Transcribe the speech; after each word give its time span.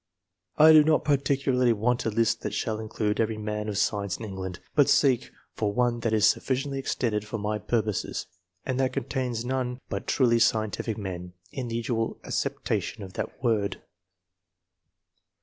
I 0.57 0.71
do 0.71 0.83
not 0.83 1.05
i)iirticularly 1.05 1.73
want 1.73 2.05
a 2.07 2.09
list 2.09 2.41
that 2.41 2.55
shall 2.55 2.79
include 2.79 3.17
(,'very 3.17 3.37
man 3.37 3.69
of 3.69 3.77
science 3.77 4.17
in 4.17 4.25
Enghmd, 4.25 4.57
but 4.73 4.89
seek 4.89 5.29
for 5.53 5.71
one 5.71 5.99
that 5.99 6.11
is 6.11 6.27
sufficiently 6.27 6.79
extended 6.79 7.23
for 7.23 7.37
my 7.37 7.59
purposes, 7.59 8.25
and 8.65 8.79
that 8.79 8.93
contains 8.93 9.45
none 9.45 9.79
but 9.89 10.07
truly 10.07 10.39
scientific 10.39 10.97
men, 10.97 11.33
in 11.51 11.67
thc^ 11.67 11.73
usual 11.73 12.19
acceptation 12.23 13.03
of 13.03 13.13
that 13.13 13.43
word. 13.43 13.79